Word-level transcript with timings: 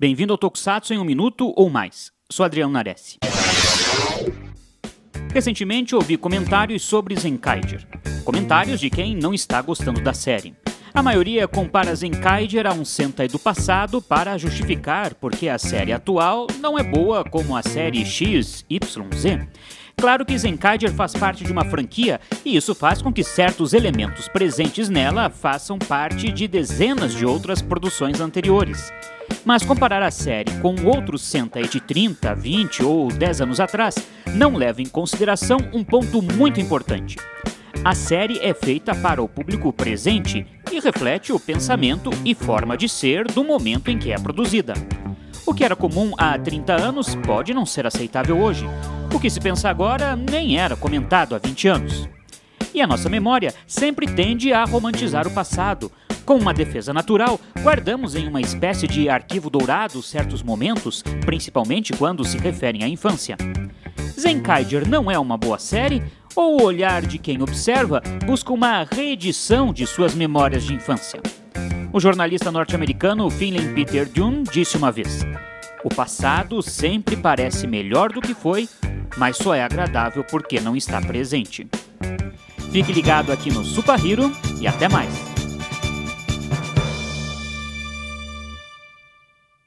Bem-vindo 0.00 0.32
ao 0.32 0.38
Tokusatsu 0.38 0.94
em 0.94 0.98
um 0.98 1.04
minuto 1.04 1.52
ou 1.56 1.68
mais. 1.68 2.12
Sou 2.30 2.46
Adriano 2.46 2.72
Nares. 2.72 3.18
Recentemente 5.34 5.92
ouvi 5.92 6.16
comentários 6.16 6.84
sobre 6.84 7.16
Zenkaiger. 7.16 7.84
Comentários 8.24 8.78
de 8.78 8.90
quem 8.90 9.16
não 9.16 9.34
está 9.34 9.60
gostando 9.60 10.00
da 10.00 10.14
série. 10.14 10.54
A 10.94 11.02
maioria 11.02 11.48
compara 11.48 11.92
Zenkaiger 11.96 12.64
a 12.64 12.72
um 12.72 12.84
Sentai 12.84 13.26
do 13.26 13.40
passado 13.40 14.00
para 14.00 14.38
justificar 14.38 15.14
porque 15.14 15.48
a 15.48 15.58
série 15.58 15.92
atual 15.92 16.46
não 16.60 16.78
é 16.78 16.84
boa 16.84 17.24
como 17.24 17.56
a 17.56 17.62
série 17.64 18.06
XYZ. 18.06 18.64
Claro 19.98 20.24
que 20.24 20.38
Zenkaiger 20.38 20.92
faz 20.92 21.12
parte 21.12 21.42
de 21.42 21.50
uma 21.50 21.64
franquia 21.64 22.20
e 22.44 22.56
isso 22.56 22.72
faz 22.72 23.02
com 23.02 23.12
que 23.12 23.24
certos 23.24 23.72
elementos 23.72 24.28
presentes 24.28 24.88
nela 24.88 25.28
façam 25.28 25.76
parte 25.76 26.30
de 26.30 26.46
dezenas 26.46 27.12
de 27.12 27.26
outras 27.26 27.60
produções 27.60 28.20
anteriores. 28.20 28.92
Mas 29.44 29.64
comparar 29.64 30.02
a 30.02 30.10
série 30.10 30.52
com 30.60 30.74
outros 30.86 31.22
Sentai 31.22 31.64
de 31.64 31.80
30, 31.80 32.32
20 32.32 32.84
ou 32.84 33.08
10 33.08 33.40
anos 33.40 33.58
atrás 33.58 33.96
não 34.34 34.54
leva 34.54 34.80
em 34.80 34.86
consideração 34.86 35.58
um 35.72 35.82
ponto 35.82 36.22
muito 36.22 36.60
importante. 36.60 37.16
A 37.84 37.94
série 37.94 38.38
é 38.38 38.54
feita 38.54 38.94
para 38.94 39.20
o 39.20 39.28
público 39.28 39.72
presente 39.72 40.46
e 40.70 40.78
reflete 40.78 41.32
o 41.32 41.40
pensamento 41.40 42.10
e 42.24 42.36
forma 42.36 42.76
de 42.76 42.88
ser 42.88 43.26
do 43.26 43.42
momento 43.42 43.90
em 43.90 43.98
que 43.98 44.12
é 44.12 44.18
produzida. 44.18 44.74
O 45.44 45.52
que 45.52 45.64
era 45.64 45.74
comum 45.74 46.12
há 46.16 46.38
30 46.38 46.72
anos 46.74 47.16
pode 47.16 47.52
não 47.52 47.66
ser 47.66 47.84
aceitável 47.86 48.38
hoje. 48.38 48.64
O 49.12 49.18
que 49.18 49.30
se 49.30 49.40
pensa 49.40 49.68
agora 49.68 50.14
nem 50.14 50.58
era 50.58 50.76
comentado 50.76 51.34
há 51.34 51.38
20 51.38 51.68
anos. 51.68 52.08
E 52.74 52.80
a 52.80 52.86
nossa 52.86 53.08
memória 53.08 53.54
sempre 53.66 54.06
tende 54.06 54.52
a 54.52 54.64
romantizar 54.64 55.26
o 55.26 55.30
passado. 55.30 55.90
Com 56.24 56.36
uma 56.36 56.52
defesa 56.52 56.92
natural, 56.92 57.40
guardamos 57.62 58.14
em 58.14 58.28
uma 58.28 58.40
espécie 58.40 58.86
de 58.86 59.08
arquivo 59.08 59.48
dourado 59.48 60.02
certos 60.02 60.42
momentos, 60.42 61.02
principalmente 61.24 61.92
quando 61.94 62.24
se 62.24 62.36
referem 62.36 62.84
à 62.84 62.88
infância. 62.88 63.36
Zenkaiger 64.18 64.86
não 64.86 65.10
é 65.10 65.18
uma 65.18 65.38
boa 65.38 65.58
série, 65.58 66.02
ou 66.36 66.60
o 66.60 66.64
olhar 66.64 67.02
de 67.02 67.18
quem 67.18 67.42
observa 67.42 68.02
busca 68.26 68.52
uma 68.52 68.84
reedição 68.84 69.72
de 69.72 69.86
suas 69.86 70.14
memórias 70.14 70.64
de 70.64 70.74
infância? 70.74 71.20
O 71.92 71.98
jornalista 71.98 72.52
norte-americano 72.52 73.30
Finley 73.30 73.72
Peter 73.72 74.06
Dune 74.08 74.44
disse 74.52 74.76
uma 74.76 74.92
vez: 74.92 75.24
O 75.82 75.88
passado 75.88 76.62
sempre 76.62 77.16
parece 77.16 77.66
melhor 77.66 78.12
do 78.12 78.20
que 78.20 78.34
foi, 78.34 78.68
mas 79.18 79.36
só 79.36 79.54
é 79.54 79.62
agradável 79.62 80.24
porque 80.24 80.60
não 80.60 80.76
está 80.76 81.00
presente. 81.00 81.66
Fique 82.70 82.92
ligado 82.92 83.32
aqui 83.32 83.50
no 83.50 83.64
Super 83.64 84.04
Hero 84.04 84.30
e 84.60 84.66
até 84.66 84.88
mais! 84.88 85.27